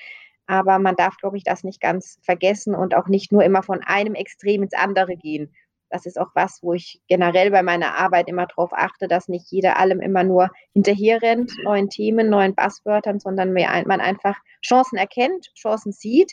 [0.47, 3.83] Aber man darf, glaube ich, das nicht ganz vergessen und auch nicht nur immer von
[3.83, 5.51] einem Extrem ins andere gehen
[5.95, 9.47] das ist auch was, wo ich generell bei meiner Arbeit immer darauf achte, dass nicht
[9.53, 15.53] jeder allem immer nur hinterher rennt, neuen Themen, neuen Buzzwörtern, sondern man einfach Chancen erkennt,
[15.55, 16.33] Chancen sieht,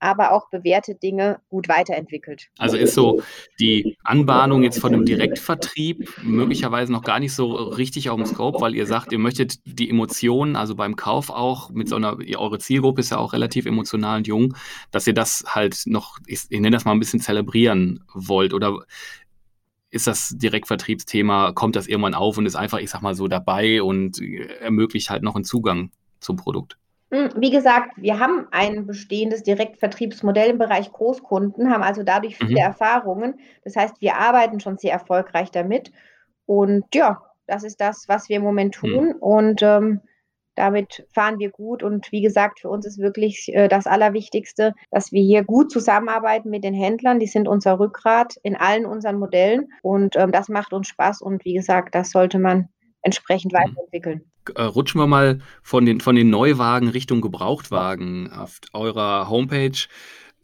[0.00, 2.48] aber auch bewährte Dinge gut weiterentwickelt.
[2.58, 3.22] Also ist so
[3.60, 8.60] die Anbahnung jetzt von einem Direktvertrieb möglicherweise noch gar nicht so richtig auf dem Scope,
[8.60, 12.58] weil ihr sagt, ihr möchtet die Emotionen, also beim Kauf auch mit so einer, eure
[12.58, 14.56] Zielgruppe ist ja auch relativ emotional und jung,
[14.90, 18.78] dass ihr das halt noch, ich, ich nenne das mal ein bisschen zelebrieren wollt oder
[19.90, 23.82] ist das Direktvertriebsthema, kommt das irgendwann auf und ist einfach, ich sag mal so, dabei
[23.82, 24.20] und
[24.60, 26.79] ermöglicht halt noch einen Zugang zum Produkt?
[27.10, 32.52] Hm, wie gesagt, wir haben ein bestehendes Direktvertriebsmodell im Bereich Großkunden, haben also dadurch viele
[32.52, 32.56] mhm.
[32.56, 33.40] Erfahrungen.
[33.64, 35.92] Das heißt, wir arbeiten schon sehr erfolgreich damit.
[36.46, 38.88] Und ja, das ist das, was wir im Moment mhm.
[38.88, 39.04] tun.
[39.06, 39.16] Mhm.
[39.20, 40.00] Und ähm,
[40.54, 41.82] damit fahren wir gut.
[41.82, 46.50] Und wie gesagt, für uns ist wirklich äh, das Allerwichtigste, dass wir hier gut zusammenarbeiten
[46.50, 47.18] mit den Händlern.
[47.18, 49.72] Die sind unser Rückgrat in allen unseren Modellen.
[49.82, 51.22] Und ähm, das macht uns Spaß.
[51.22, 52.68] Und wie gesagt, das sollte man
[53.02, 53.58] entsprechend mhm.
[53.58, 54.22] weiterentwickeln.
[54.54, 58.32] Äh, rutschen wir mal von den, von den Neuwagen Richtung Gebrauchtwagen.
[58.32, 59.78] Auf eurer Homepage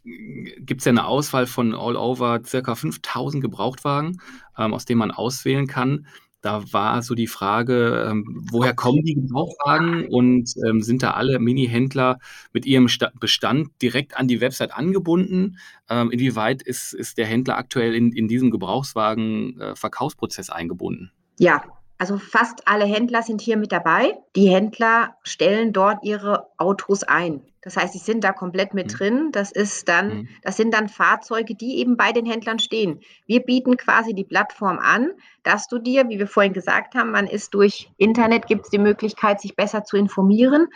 [0.05, 4.21] gibt es ja eine Auswahl von all over circa 5000 Gebrauchtwagen,
[4.57, 6.07] ähm, aus denen man auswählen kann.
[6.43, 11.41] Da war so die Frage, ähm, woher kommen die Gebrauchtwagen und ähm, sind da alle
[11.41, 12.21] Mini-Händler
[12.53, 15.59] mit ihrem Sta Bestand direkt an die Website angebunden?
[15.91, 21.11] Ähm, inwieweit ist, ist der Händler aktuell in, in diesem Gebrauchswagen-Verkaufsprozess äh, eingebunden?
[21.39, 21.65] Ja,
[21.99, 24.19] also fast alle Händler sind hier mit dabei.
[24.35, 27.43] Die Händler stellen dort ihre Autos ein.
[27.63, 28.97] Das heißt, sie sind da komplett mit mhm.
[28.97, 29.29] drin.
[29.33, 30.29] Das ist dann, mhm.
[30.43, 33.01] das sind dann Fahrzeuge, die eben bei den Händlern stehen.
[33.27, 35.11] Wir bieten quasi die Plattform an,
[35.43, 38.79] dass du dir, wie wir vorhin gesagt haben, man ist durch Internet, gibt es die
[38.79, 40.69] Möglichkeit, sich besser zu informieren.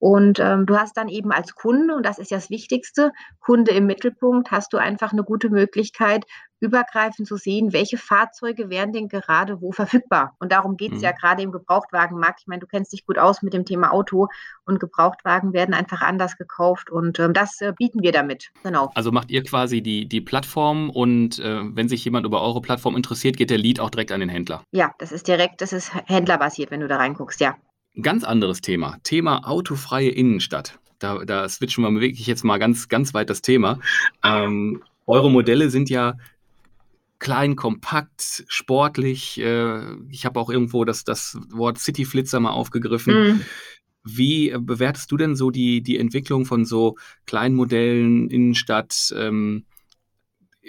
[0.00, 3.72] Und ähm, du hast dann eben als Kunde, und das ist ja das Wichtigste, Kunde
[3.72, 6.24] im Mittelpunkt, hast du einfach eine gute Möglichkeit,
[6.60, 10.36] übergreifend zu sehen, welche Fahrzeuge wären denn gerade wo verfügbar.
[10.38, 11.04] Und darum geht es mhm.
[11.04, 12.40] ja gerade im Gebrauchtwagenmarkt.
[12.40, 14.28] Ich meine, du kennst dich gut aus mit dem Thema Auto
[14.64, 18.50] und Gebrauchtwagen werden einfach anders gekauft und ähm, das äh, bieten wir damit.
[18.62, 18.90] Genau.
[18.94, 22.96] Also macht ihr quasi die, die Plattform und äh, wenn sich jemand über eure Plattform
[22.96, 24.62] interessiert, geht der Lead auch direkt an den Händler.
[24.70, 27.56] Ja, das ist direkt, das ist händlerbasiert, wenn du da reinguckst, ja.
[27.96, 28.98] Ein ganz anderes Thema.
[29.02, 30.78] Thema autofreie Innenstadt.
[30.98, 33.80] Da, da switchen wir wirklich jetzt mal ganz, ganz weit das Thema.
[34.22, 36.14] Ähm, eure Modelle sind ja
[37.18, 39.40] klein, kompakt, sportlich.
[39.40, 43.14] Äh, ich habe auch irgendwo das, das Wort Cityflitzer mal aufgegriffen.
[43.14, 43.40] Mhm.
[44.04, 49.64] Wie bewertest du denn so die, die Entwicklung von so kleinen Modellen, Innenstadt, ähm,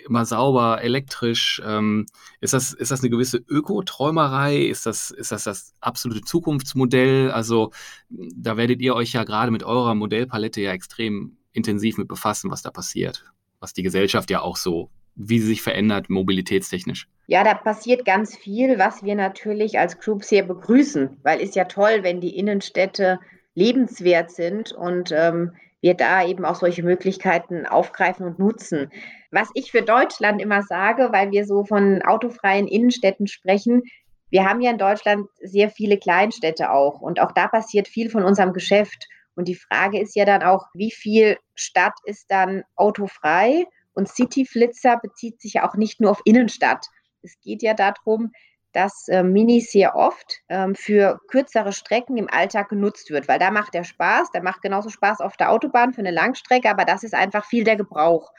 [0.06, 1.62] immer sauber, elektrisch?
[1.66, 2.06] Ähm,
[2.40, 4.58] ist, das, ist das eine gewisse Ökoträumerei?
[4.58, 7.32] Ist das, ist das das absolute Zukunftsmodell?
[7.32, 7.72] Also
[8.10, 12.62] da werdet ihr euch ja gerade mit eurer Modellpalette ja extrem intensiv mit befassen, was
[12.62, 13.26] da passiert,
[13.60, 17.08] was die Gesellschaft ja auch so wie sie sich verändert mobilitätstechnisch?
[17.28, 21.66] Ja, da passiert ganz viel, was wir natürlich als Group sehr begrüßen, weil ist ja
[21.66, 23.20] toll, wenn die Innenstädte
[23.54, 28.92] lebenswert sind und ähm, wir da eben auch solche Möglichkeiten aufgreifen und nutzen.
[29.32, 33.84] Was ich für Deutschland immer sage, weil wir so von autofreien Innenstädten sprechen,
[34.30, 38.24] wir haben ja in Deutschland sehr viele Kleinstädte auch und auch da passiert viel von
[38.24, 39.08] unserem Geschäft.
[39.36, 43.66] Und die Frage ist ja dann auch, wie viel Stadt ist dann autofrei?
[43.94, 46.86] Und Cityflitzer bezieht sich ja auch nicht nur auf Innenstadt.
[47.24, 48.32] Es geht ja darum,
[48.74, 53.52] dass äh, Mini sehr oft ähm, für kürzere Strecken im Alltag genutzt wird, weil da
[53.52, 57.04] macht der Spaß, der macht genauso Spaß auf der Autobahn für eine Langstrecke, aber das
[57.04, 58.32] ist einfach viel der Gebrauch.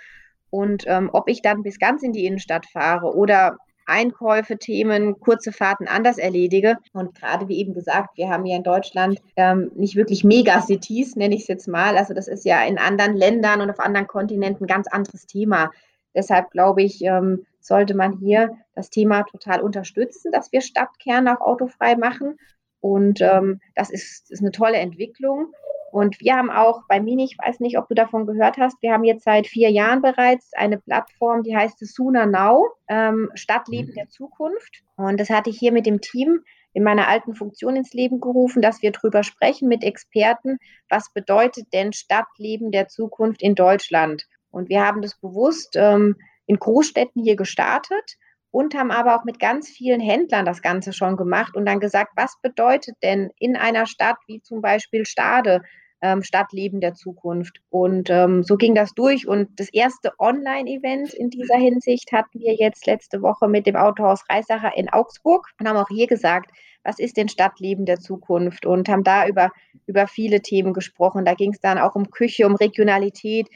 [0.51, 5.53] Und ähm, ob ich dann bis ganz in die Innenstadt fahre oder Einkäufe, Themen, kurze
[5.53, 6.79] Fahrten anders erledige.
[6.92, 11.35] Und gerade wie eben gesagt, wir haben ja in Deutschland ähm, nicht wirklich Megacities, nenne
[11.35, 11.97] ich es jetzt mal.
[11.97, 15.71] Also das ist ja in anderen Ländern und auf anderen Kontinenten ein ganz anderes Thema.
[16.14, 21.46] Deshalb glaube ich, ähm, sollte man hier das Thema total unterstützen, dass wir Stadtkerne auch
[21.46, 22.38] autofrei machen.
[22.81, 25.53] Und ähm, das ist, ist eine tolle Entwicklung.
[25.92, 28.92] Und wir haben auch bei Mini, ich weiß nicht, ob du davon gehört hast, wir
[28.92, 33.96] haben jetzt seit vier Jahren bereits eine Plattform, die heißt Sooner Now, ähm, Stadtleben mhm.
[33.96, 34.83] der Zukunft.
[34.96, 36.40] Und das hatte ich hier mit dem Team
[36.72, 41.66] in meiner alten Funktion ins Leben gerufen, dass wir darüber sprechen mit Experten, was bedeutet
[41.75, 44.27] denn Stadtleben der Zukunft in Deutschland.
[44.51, 48.16] Und wir haben das bewusst ähm, in Großstädten hier gestartet
[48.52, 52.12] und haben aber auch mit ganz vielen Händlern das Ganze schon gemacht und dann gesagt,
[52.16, 55.62] was bedeutet denn in einer Stadt wie zum Beispiel Stade
[56.02, 57.62] ähm, Stadtleben der Zukunft?
[57.70, 59.26] Und ähm, so ging das durch.
[59.26, 64.22] Und das erste Online-Event in dieser Hinsicht hatten wir jetzt letzte Woche mit dem Autohaus
[64.28, 66.50] Reisacher in Augsburg und haben auch hier gesagt,
[66.85, 68.66] was ist denn Stadtleben der Zukunft?
[68.66, 69.50] Und haben da über,
[69.87, 71.24] über viele Themen gesprochen.
[71.24, 73.48] Da ging es dann auch um Küche, um Regionalität.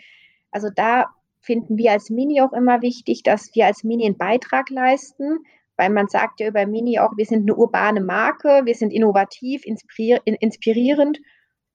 [0.53, 1.07] Also da
[1.47, 5.39] finden wir als Mini auch immer wichtig, dass wir als Mini einen Beitrag leisten,
[5.77, 9.65] weil man sagt ja über Mini auch, wir sind eine urbane Marke, wir sind innovativ,
[9.65, 11.21] inspirierend.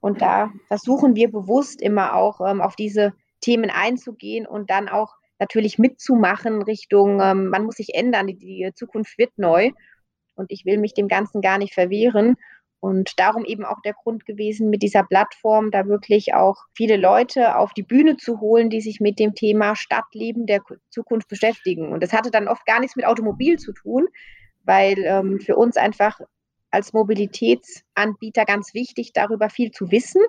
[0.02, 5.16] Und da versuchen wir bewusst immer auch ähm, auf diese Themen einzugehen und dann auch
[5.40, 9.72] natürlich mitzumachen Richtung, ähm, man muss sich ändern, die, die Zukunft wird neu.
[10.36, 12.36] Und ich will mich dem Ganzen gar nicht verwehren
[12.82, 17.56] und darum eben auch der Grund gewesen, mit dieser Plattform da wirklich auch viele Leute
[17.56, 21.94] auf die Bühne zu holen, die sich mit dem Thema Stadtleben der Zukunft beschäftigen.
[21.94, 24.08] Und das hatte dann oft gar nichts mit Automobil zu tun,
[24.64, 26.20] weil ähm, für uns einfach
[26.72, 30.22] als Mobilitätsanbieter ganz wichtig, darüber viel zu wissen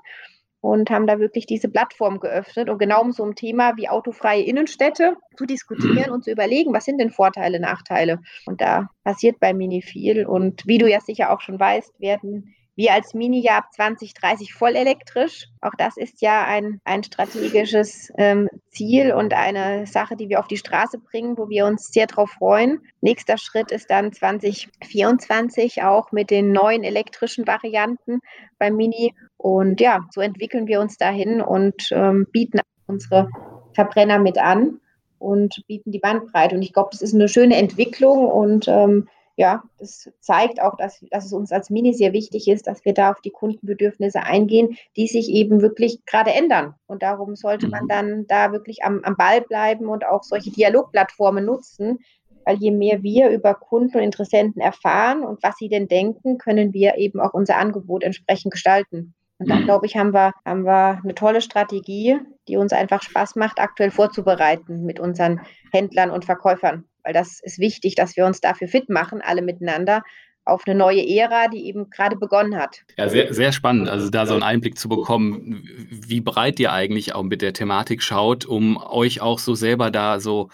[0.63, 4.45] und haben da wirklich diese Plattform geöffnet, um genau um so ein Thema wie autofreie
[4.45, 8.21] Innenstädte zu diskutieren und zu überlegen, was sind denn Vorteile, Nachteile.
[8.47, 10.25] Und da passiert bei Mini viel.
[10.25, 14.55] Und wie du ja sicher auch schon weißt, werden wir als Mini ja ab 2030
[14.55, 15.49] voll elektrisch.
[15.61, 20.49] Auch das ist ja ein, ein strategisches ähm, Ziel und eine Sache, die wir auf
[20.49, 22.81] die Straße bringen, wo wir uns sehr darauf freuen.
[23.01, 28.21] Nächster Schritt ist dann 2024 auch mit den neuen elektrischen Varianten
[28.59, 29.15] beim Mini.
[29.37, 33.29] Und ja, so entwickeln wir uns dahin und ähm, bieten unsere
[33.75, 34.81] Verbrenner mit an
[35.19, 36.55] und bieten die Bandbreite.
[36.55, 41.03] Und ich glaube, das ist eine schöne Entwicklung und ähm, ja, das zeigt auch, dass,
[41.11, 44.77] dass es uns als Mini sehr wichtig ist, dass wir da auf die Kundenbedürfnisse eingehen,
[44.97, 46.75] die sich eben wirklich gerade ändern.
[46.87, 47.89] Und darum sollte man mhm.
[47.89, 51.99] dann da wirklich am, am Ball bleiben und auch solche Dialogplattformen nutzen,
[52.45, 56.75] weil je mehr wir über Kunden und Interessenten erfahren und was sie denn denken, können
[56.75, 59.15] wir eben auch unser Angebot entsprechend gestalten.
[59.39, 59.65] Und dann, mhm.
[59.65, 62.19] glaube ich, haben wir, haben wir eine tolle Strategie,
[62.49, 65.41] die uns einfach Spaß macht, aktuell vorzubereiten mit unseren
[65.73, 70.03] Händlern und Verkäufern weil das ist wichtig, dass wir uns dafür fit machen, alle miteinander,
[70.45, 72.83] auf eine neue Ära, die eben gerade begonnen hat.
[72.97, 77.15] Ja, sehr, sehr spannend, also da so einen Einblick zu bekommen, wie breit ihr eigentlich
[77.15, 80.51] auch mit der Thematik schaut, um euch auch so selber da so,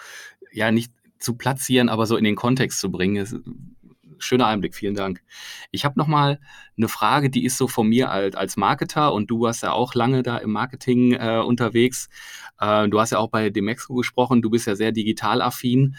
[0.52, 3.74] ja, nicht zu platzieren, aber so in den Kontext zu bringen.
[4.18, 5.22] Schöner Einblick, vielen Dank.
[5.70, 6.40] Ich habe noch mal
[6.76, 9.94] eine Frage, die ist so von mir als, als Marketer und du warst ja auch
[9.94, 12.08] lange da im Marketing äh, unterwegs.
[12.60, 15.96] Äh, du hast ja auch bei Demexco gesprochen, du bist ja sehr digital affin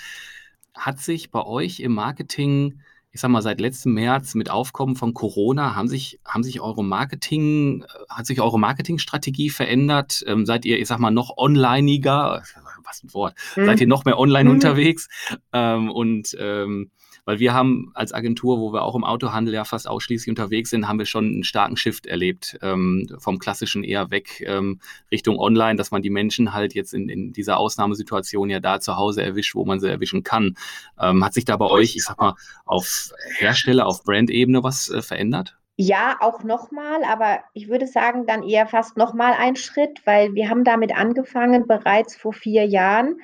[0.80, 2.80] hat sich bei euch im Marketing,
[3.12, 6.84] ich sag mal, seit letztem März mit Aufkommen von Corona, haben sich, haben sich eure
[6.84, 10.24] Marketing, hat sich eure Marketingstrategie verändert?
[10.26, 12.44] Ähm, seid ihr, ich sag mal, noch onlineiger?
[12.84, 13.36] Was ein Wort.
[13.54, 13.65] Hm.
[13.65, 14.56] Seid ihr noch mehr online hm.
[14.56, 15.08] unterwegs?
[15.54, 16.92] Ähm, und ähm,
[17.26, 20.88] weil wir haben als Agentur, wo wir auch im Autohandel ja fast ausschließlich unterwegs sind,
[20.88, 24.80] haben wir schon einen starken Shift erlebt, ähm, vom klassischen eher weg ähm,
[25.12, 28.98] Richtung Online, dass man die Menschen halt jetzt in, in dieser Ausnahmesituation ja da zu
[28.98, 30.56] Hause erwischt, wo man sie erwischen kann.
[31.00, 32.34] Ähm, hat sich da bei euch, ich sag mal,
[32.65, 35.56] auf Hersteller, auf Brandebene was äh, verändert?
[35.82, 40.50] Ja, auch nochmal, aber ich würde sagen, dann eher fast nochmal ein Schritt, weil wir
[40.50, 43.18] haben damit angefangen bereits vor vier Jahren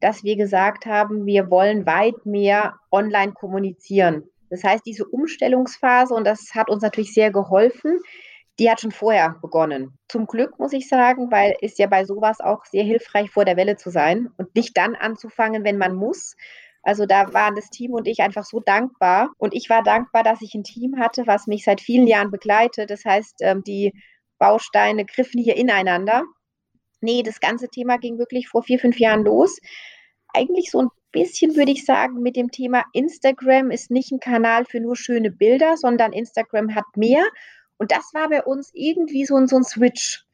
[0.00, 4.24] dass wir gesagt haben, wir wollen weit mehr online kommunizieren.
[4.48, 7.98] Das heißt, diese Umstellungsphase, und das hat uns natürlich sehr geholfen,
[8.58, 9.98] die hat schon vorher begonnen.
[10.08, 13.56] Zum Glück muss ich sagen, weil es ja bei sowas auch sehr hilfreich vor der
[13.56, 16.36] Welle zu sein und nicht dann anzufangen, wenn man muss.
[16.82, 19.30] Also da waren das Team und ich einfach so dankbar.
[19.38, 22.90] Und ich war dankbar, dass ich ein Team hatte, was mich seit vielen Jahren begleitet.
[22.90, 23.92] Das heißt, ähm, die
[24.38, 26.24] Bausteine griffen hier ineinander.
[27.00, 29.58] Nee, das ganze Thema ging wirklich vor vier, fünf Jahren los.
[30.32, 34.64] Eigentlich so ein bisschen würde ich sagen, mit dem Thema Instagram ist nicht ein Kanal
[34.64, 37.24] für nur schöne Bilder, sondern Instagram hat mehr.
[37.78, 40.24] Und das war bei uns irgendwie so, so ein Switch.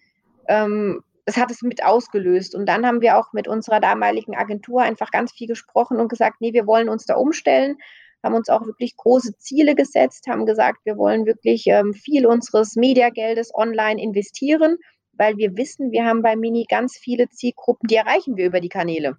[0.48, 2.54] Ähm, das hat es mit ausgelöst.
[2.54, 6.40] Und dann haben wir auch mit unserer damaligen Agentur einfach ganz viel gesprochen und gesagt,
[6.40, 7.76] nee, wir wollen uns da umstellen,
[8.22, 12.76] haben uns auch wirklich große Ziele gesetzt, haben gesagt, wir wollen wirklich ähm, viel unseres
[12.76, 14.78] Mediageldes online investieren,
[15.12, 18.68] weil wir wissen, wir haben bei Mini ganz viele Zielgruppen, die erreichen wir über die
[18.68, 19.16] Kanäle.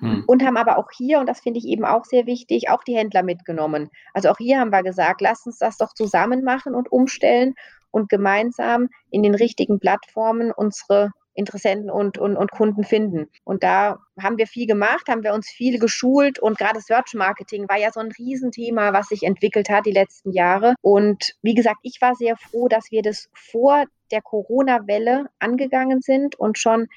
[0.00, 0.24] Hm.
[0.26, 2.96] Und haben aber auch hier, und das finde ich eben auch sehr wichtig, auch die
[2.96, 3.90] Händler mitgenommen.
[4.14, 7.54] Also auch hier haben wir gesagt, lasst uns das doch zusammen machen und umstellen
[7.90, 13.30] und gemeinsam in den richtigen Plattformen unsere Interessenten und, und, und Kunden finden.
[13.44, 17.68] Und da haben wir viel gemacht, haben wir uns viel geschult und gerade Search Marketing
[17.68, 20.74] war ja so ein Riesenthema, was sich entwickelt hat die letzten Jahre.
[20.82, 26.34] Und wie gesagt, ich war sehr froh, dass wir das vor der Corona-Welle angegangen sind
[26.34, 26.88] und schon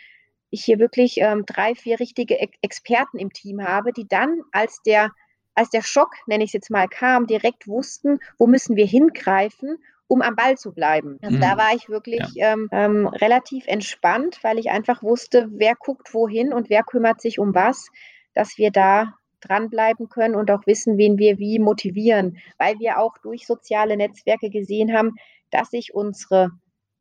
[0.50, 5.12] ich hier wirklich ähm, drei, vier richtige Experten im Team habe, die dann, als der,
[5.54, 9.78] als der Schock, nenne ich es jetzt mal, kam, direkt wussten, wo müssen wir hingreifen,
[10.12, 11.20] um am Ball zu bleiben.
[11.22, 11.42] Also mhm.
[11.42, 12.52] da war ich wirklich ja.
[12.52, 17.40] ähm, ähm, relativ entspannt, weil ich einfach wusste, wer guckt wohin und wer kümmert sich
[17.40, 17.88] um was,
[18.34, 23.18] dass wir da dranbleiben können und auch wissen, wen wir wie motivieren, weil wir auch
[23.20, 25.16] durch soziale Netzwerke gesehen haben,
[25.50, 26.50] dass sich unsere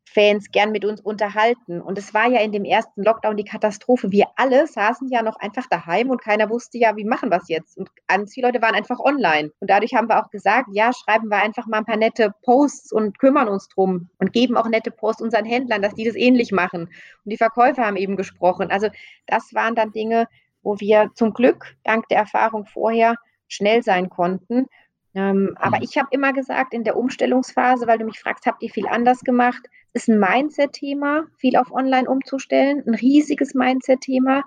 [0.05, 1.81] Fans gern mit uns unterhalten.
[1.81, 4.11] Und es war ja in dem ersten Lockdown die Katastrophe.
[4.11, 7.49] Wir alle saßen ja noch einfach daheim und keiner wusste ja, wie machen wir es
[7.49, 7.79] jetzt.
[7.79, 9.53] Und ganz viele Leute waren einfach online.
[9.61, 12.93] Und dadurch haben wir auch gesagt, ja, schreiben wir einfach mal ein paar nette Posts
[12.93, 16.51] und kümmern uns drum und geben auch nette Posts unseren Händlern, dass die das ähnlich
[16.51, 16.87] machen.
[17.25, 18.71] Und die Verkäufer haben eben gesprochen.
[18.71, 18.89] Also
[19.27, 20.27] das waren dann Dinge,
[20.63, 23.15] wo wir zum Glück dank der Erfahrung vorher
[23.49, 24.67] schnell sein konnten.
[25.15, 25.83] Ähm, aber mhm.
[25.83, 29.21] ich habe immer gesagt, in der Umstellungsphase, weil du mich fragst, habt ihr viel anders
[29.21, 29.63] gemacht?
[29.93, 34.45] ist ein Mindset-Thema, viel auf Online umzustellen, ein riesiges Mindset-Thema,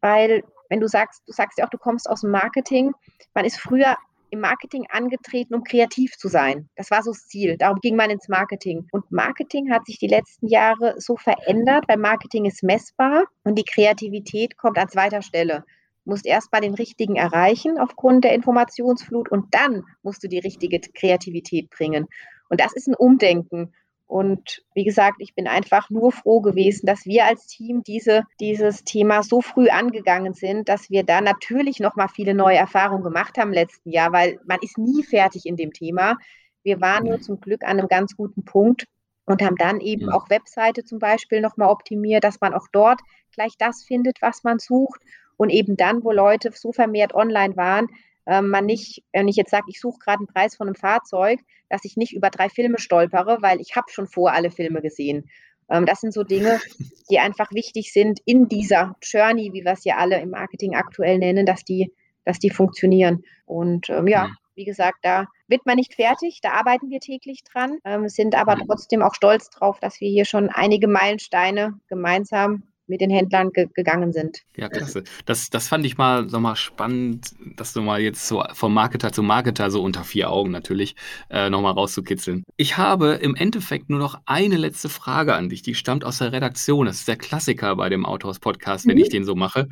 [0.00, 2.92] weil wenn du sagst, du sagst ja auch, du kommst aus dem Marketing,
[3.34, 3.96] man ist früher
[4.30, 6.68] im Marketing angetreten, um kreativ zu sein.
[6.76, 7.56] Das war so das Ziel.
[7.56, 8.88] Darum ging man ins Marketing.
[8.90, 13.64] Und Marketing hat sich die letzten Jahre so verändert, weil Marketing ist messbar und die
[13.64, 15.64] Kreativität kommt an zweiter Stelle.
[16.06, 20.38] Du musst erst mal den richtigen erreichen aufgrund der Informationsflut und dann musst du die
[20.38, 22.06] richtige Kreativität bringen.
[22.48, 23.74] Und das ist ein Umdenken.
[24.06, 28.84] Und wie gesagt, ich bin einfach nur froh gewesen, dass wir als Team diese, dieses
[28.84, 33.36] Thema so früh angegangen sind, dass wir da natürlich noch mal viele neue Erfahrungen gemacht
[33.36, 36.18] haben im letzten Jahr, weil man ist nie fertig in dem Thema.
[36.62, 38.86] Wir waren nur zum Glück an einem ganz guten Punkt
[39.24, 43.00] und haben dann eben auch Webseite zum Beispiel noch mal optimiert, dass man auch dort
[43.32, 45.00] gleich das findet, was man sucht
[45.36, 47.88] und eben dann, wo Leute so vermehrt online waren,
[48.26, 51.40] äh, man nicht, wenn ich jetzt sage, ich suche gerade einen Preis von einem Fahrzeug,
[51.68, 55.28] dass ich nicht über drei Filme stolpere, weil ich habe schon vor alle Filme gesehen.
[55.68, 56.60] Ähm, das sind so Dinge,
[57.10, 61.18] die einfach wichtig sind in dieser Journey, wie wir es ja alle im Marketing aktuell
[61.18, 61.92] nennen, dass die,
[62.24, 63.22] dass die funktionieren.
[63.44, 64.36] Und ähm, ja, mhm.
[64.54, 68.56] wie gesagt, da wird man nicht fertig, da arbeiten wir täglich dran, ähm, sind aber
[68.56, 68.62] mhm.
[68.66, 73.68] trotzdem auch stolz drauf, dass wir hier schon einige Meilensteine gemeinsam mit den Händlern ge
[73.74, 74.42] gegangen sind.
[74.56, 75.04] Ja, klasse.
[75.24, 79.12] Das, das fand ich mal so mal spannend, dass du mal jetzt so vom Marketer
[79.12, 80.96] zu Marketer so unter vier Augen natürlich
[81.30, 82.44] äh, nochmal rauszukitzeln.
[82.56, 86.32] Ich habe im Endeffekt nur noch eine letzte Frage an dich, die stammt aus der
[86.32, 86.86] Redaktion.
[86.86, 89.02] Das ist der Klassiker bei dem Autors-Podcast, wenn mhm.
[89.02, 89.68] ich den so mache.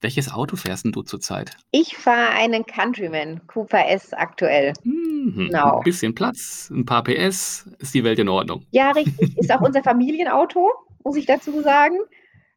[0.00, 1.56] Welches Auto fährst du zurzeit?
[1.70, 4.74] Ich fahre einen Countryman, Cooper S aktuell.
[4.82, 5.46] Mhm.
[5.46, 5.78] Genau.
[5.78, 8.66] Ein bisschen Platz, ein paar PS, ist die Welt in Ordnung.
[8.70, 9.34] Ja, richtig.
[9.38, 10.70] Ist auch unser Familienauto,
[11.04, 11.96] muss ich dazu sagen.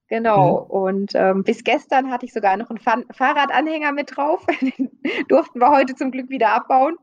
[0.10, 0.66] Genau.
[0.66, 0.70] Mhm.
[0.70, 4.46] Und ähm, bis gestern hatte ich sogar noch einen Fa Fahrradanhänger mit drauf.
[4.62, 4.92] Den
[5.28, 6.96] durften wir heute zum Glück wieder abbauen.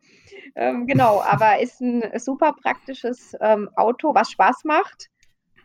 [0.55, 5.09] Ähm, genau, aber ist ein super praktisches ähm, Auto, was Spaß macht,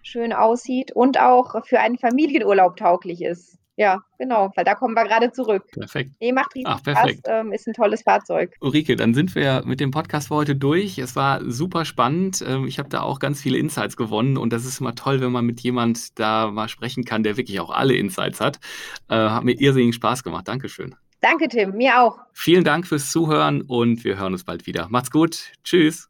[0.01, 3.58] schön aussieht und auch für einen Familienurlaub tauglich ist.
[3.79, 5.63] Ja, genau, weil da kommen wir gerade zurück.
[5.71, 6.11] Perfekt.
[6.19, 7.19] Nee, macht riesig Ach, perfekt.
[7.25, 8.53] Spaß, ähm, ist ein tolles Fahrzeug.
[8.59, 10.97] Ulrike, dann sind wir mit dem Podcast für heute durch.
[10.97, 12.43] Es war super spannend.
[12.45, 15.31] Ähm, ich habe da auch ganz viele Insights gewonnen und das ist immer toll, wenn
[15.31, 18.59] man mit jemand da mal sprechen kann, der wirklich auch alle Insights hat.
[19.07, 20.49] Äh, hat mir irrsinnigen Spaß gemacht.
[20.49, 20.93] Dankeschön.
[21.21, 21.77] Danke, Tim.
[21.77, 22.19] Mir auch.
[22.33, 24.87] Vielen Dank fürs Zuhören und wir hören uns bald wieder.
[24.89, 25.53] Macht's gut.
[25.63, 26.09] Tschüss.